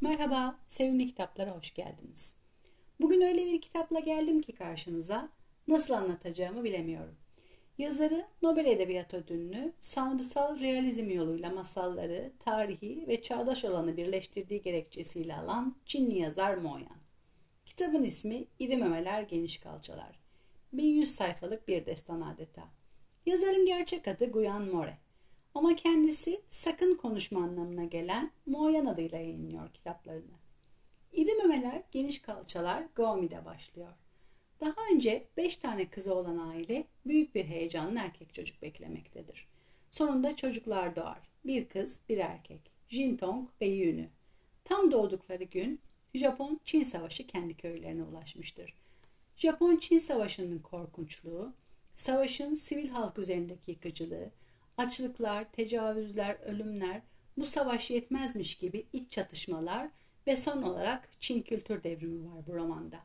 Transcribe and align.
Merhaba, 0.00 0.58
sevimli 0.68 1.06
kitaplara 1.06 1.56
hoş 1.56 1.74
geldiniz. 1.74 2.36
Bugün 3.00 3.20
öyle 3.20 3.46
bir 3.46 3.60
kitapla 3.60 4.00
geldim 4.00 4.40
ki 4.40 4.52
karşınıza 4.52 5.28
nasıl 5.68 5.94
anlatacağımı 5.94 6.64
bilemiyorum. 6.64 7.16
Yazarı 7.78 8.26
Nobel 8.42 8.66
Edebiyat 8.66 9.14
Ödülünü 9.14 9.72
sanrısal 9.80 10.60
realizm 10.60 11.10
yoluyla 11.10 11.50
masalları, 11.50 12.32
tarihi 12.38 13.04
ve 13.08 13.22
çağdaş 13.22 13.64
olanı 13.64 13.96
birleştirdiği 13.96 14.62
gerekçesiyle 14.62 15.36
alan 15.36 15.76
Çinli 15.86 16.18
yazar 16.18 16.54
Mo 16.54 16.78
Yan. 16.78 16.98
Kitabın 17.66 18.02
ismi 18.02 18.44
İri 18.58 18.76
Memeler 18.76 19.22
Geniş 19.22 19.58
Kalçalar. 19.58 20.18
1100 20.72 21.10
sayfalık 21.14 21.68
bir 21.68 21.86
destan 21.86 22.20
adeta. 22.20 22.62
Yazarın 23.26 23.66
gerçek 23.66 24.08
adı 24.08 24.30
Guyan 24.30 24.62
More. 24.62 24.98
Ama 25.54 25.76
kendisi 25.76 26.40
sakın 26.50 26.94
konuşma 26.94 27.40
anlamına 27.40 27.84
gelen 27.84 28.30
Moyan 28.46 28.86
adıyla 28.86 29.18
yayınlıyor 29.18 29.72
kitaplarını. 29.72 30.34
İri 31.12 31.34
memeler, 31.34 31.82
geniş 31.92 32.22
kalçalar 32.22 32.84
Gaumi'de 32.94 33.44
başlıyor. 33.44 33.92
Daha 34.60 34.74
önce 34.94 35.24
5 35.36 35.56
tane 35.56 35.88
kızı 35.88 36.14
olan 36.14 36.38
aile 36.38 36.84
büyük 37.06 37.34
bir 37.34 37.44
heyecanla 37.44 38.00
erkek 38.00 38.34
çocuk 38.34 38.62
beklemektedir. 38.62 39.48
Sonunda 39.90 40.36
çocuklar 40.36 40.96
doğar. 40.96 41.18
Bir 41.46 41.68
kız, 41.68 42.00
bir 42.08 42.18
erkek. 42.18 42.60
Jintong 42.88 43.48
ve 43.60 43.66
Yunü. 43.66 44.08
Tam 44.64 44.90
doğdukları 44.90 45.44
gün 45.44 45.80
Japon-Çin 46.14 46.84
savaşı 46.84 47.26
kendi 47.26 47.56
köylerine 47.56 48.02
ulaşmıştır. 48.02 48.74
Japon-Çin 49.36 49.98
savaşının 49.98 50.58
korkunçluğu, 50.58 51.52
savaşın 51.96 52.54
sivil 52.54 52.88
halk 52.88 53.18
üzerindeki 53.18 53.70
yıkıcılığı, 53.70 54.30
açlıklar, 54.78 55.52
tecavüzler, 55.52 56.36
ölümler, 56.44 57.02
bu 57.36 57.46
savaş 57.46 57.90
yetmezmiş 57.90 58.54
gibi 58.54 58.86
iç 58.92 59.12
çatışmalar 59.12 59.88
ve 60.26 60.36
son 60.36 60.62
olarak 60.62 61.08
Çin 61.20 61.42
kültür 61.42 61.84
devrimi 61.84 62.24
var 62.24 62.46
bu 62.46 62.54
romanda. 62.54 63.00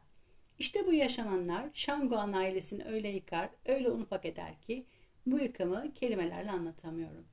İşte 0.60 0.88
bu 0.88 0.94
yaşananlar 0.94 1.70
Shanguan 1.74 2.34
ailesini 2.34 2.86
öyle 2.86 3.10
yıkar, 3.10 3.50
öyle 3.66 3.90
unufak 3.90 4.26
eder 4.26 4.62
ki 4.62 4.86
bu 5.26 5.40
yıkımı 5.40 5.94
kelimelerle 5.94 6.52
anlatamıyorum. 6.52 7.26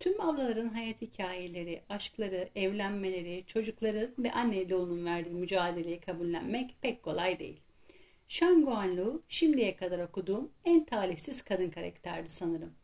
Tüm 0.00 0.20
ablaların 0.20 0.68
hayat 0.68 1.02
hikayeleri, 1.02 1.82
aşkları, 1.88 2.48
evlenmeleri, 2.54 3.44
çocukları 3.46 4.14
ve 4.18 4.32
anne 4.32 4.74
onun 4.74 5.04
verdiği 5.04 5.34
mücadeleyi 5.34 6.00
kabullenmek 6.00 6.76
pek 6.82 7.02
kolay 7.02 7.38
değil. 7.38 7.60
Shanguan 8.28 8.96
Lu 8.96 9.22
şimdiye 9.28 9.76
kadar 9.76 9.98
okuduğum 9.98 10.50
en 10.64 10.84
talihsiz 10.84 11.42
kadın 11.42 11.70
karakterdi 11.70 12.30
sanırım. 12.30 12.74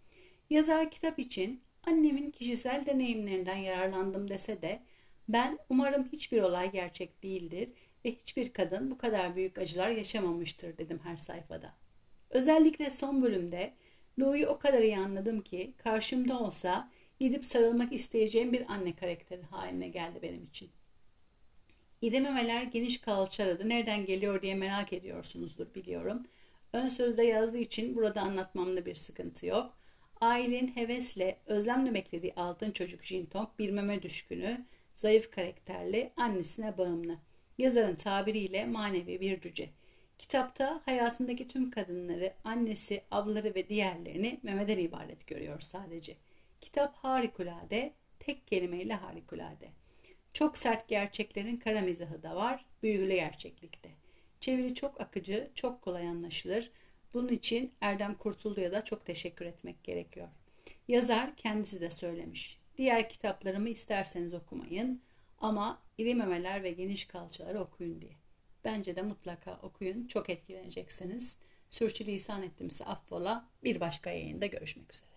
Yazar 0.51 0.91
kitap 0.91 1.19
için 1.19 1.63
annemin 1.83 2.31
kişisel 2.31 2.87
deneyimlerinden 2.87 3.57
yararlandım 3.57 4.29
dese 4.31 4.63
de 4.63 4.83
ben 5.29 5.59
umarım 5.69 6.09
hiçbir 6.13 6.43
olay 6.43 6.73
gerçek 6.73 7.23
değildir 7.23 7.69
ve 8.05 8.13
hiçbir 8.13 8.53
kadın 8.53 8.91
bu 8.91 8.99
kadar 8.99 9.37
büyük 9.37 9.59
acılar 9.59 9.91
yaşamamıştır 9.91 10.79
dedim 10.79 11.01
her 11.05 11.17
sayfada. 11.17 11.75
Özellikle 12.31 12.91
son 12.91 13.23
bölümde 13.23 13.75
Lou'yu 14.21 14.47
o 14.47 14.59
kadar 14.59 14.83
iyi 14.83 14.99
anladım 14.99 15.41
ki 15.41 15.75
karşımda 15.79 16.39
olsa 16.39 16.91
gidip 17.21 17.45
sarılmak 17.45 17.93
isteyeceğim 17.93 18.53
bir 18.53 18.73
anne 18.73 18.97
karakteri 18.97 19.43
haline 19.43 19.89
geldi 19.89 20.19
benim 20.23 20.45
için. 20.45 20.71
İri 22.03 22.21
memeler 22.21 22.63
geniş 22.63 23.01
kalça 23.01 23.45
aradı 23.45 23.69
nereden 23.69 24.07
geliyor 24.07 24.43
diye 24.43 24.55
merak 24.55 24.93
ediyorsunuzdur 24.93 25.75
biliyorum. 25.75 26.23
Ön 26.73 26.89
sözde 26.89 27.25
yazdığı 27.25 27.59
için 27.59 27.97
burada 27.97 28.21
anlatmamda 28.21 28.87
bir 28.87 28.95
sıkıntı 28.95 29.47
yok. 29.47 29.77
Ailenin 30.25 30.77
hevesle, 30.77 31.39
özlemle 31.47 31.95
beklediği 31.95 32.35
altın 32.35 32.71
çocuk 32.71 33.03
Jintong 33.03 33.49
bir 33.59 33.71
meme 33.71 34.03
düşkünü, 34.03 34.67
zayıf 34.95 35.31
karakterli, 35.31 36.13
annesine 36.17 36.79
bağımlı. 36.79 37.19
Yazarın 37.59 37.95
tabiriyle 37.95 38.67
manevi 38.67 39.21
bir 39.21 39.41
cüce. 39.41 39.71
Kitapta 40.19 40.83
hayatındaki 40.85 41.49
tüm 41.49 41.71
kadınları, 41.71 42.35
annesi, 42.45 43.03
abları 43.11 43.55
ve 43.55 43.69
diğerlerini 43.69 44.41
memeden 44.43 44.79
ibaret 44.79 45.27
görüyor 45.27 45.61
sadece. 45.61 46.17
Kitap 46.61 46.97
harikulade, 46.97 47.93
tek 48.21 48.47
kelimeyle 48.47 48.95
harikulade. 48.95 49.69
Çok 50.33 50.59
sert 50.59 50.89
gerçeklerin 50.89 51.57
kara 51.57 51.81
mizahı 51.81 52.23
da 52.23 52.37
var, 52.37 52.65
büyülü 52.83 53.15
gerçeklikte. 53.15 53.91
Çeviri 54.41 54.75
çok 54.75 55.01
akıcı, 55.01 55.51
çok 55.55 55.83
kolay 55.83 56.09
anlaşılır. 56.09 56.71
Bunun 57.15 57.29
için 57.29 57.73
Erdem 57.81 58.15
Kurtuldu'ya 58.15 58.73
da 58.73 58.85
çok 58.85 59.07
teşekkür 59.07 59.47
etmek 59.47 59.85
gerekiyor. 59.85 60.29
Yazar 60.89 61.37
kendisi 61.37 61.81
de 61.81 61.91
söylemiş. 61.91 62.61
Diğer 62.77 63.09
kitaplarımı 63.09 63.69
isterseniz 63.69 64.35
okumayın 64.35 65.03
ama 65.39 65.83
iri 65.99 66.15
memeler 66.15 66.63
ve 66.63 66.71
geniş 66.71 67.05
kalçaları 67.05 67.61
okuyun 67.61 68.01
diye. 68.01 68.13
Bence 68.65 68.97
de 68.97 69.03
mutlaka 69.03 69.59
okuyun. 69.63 70.07
Çok 70.07 70.31
etkileneceksiniz. 70.31 71.39
Sürçülisan 71.71 72.43
ettimse 72.43 72.85
affola. 72.85 73.49
Bir 73.65 73.81
başka 73.81 74.11
yayında 74.11 74.47
görüşmek 74.47 74.95
üzere. 74.95 75.14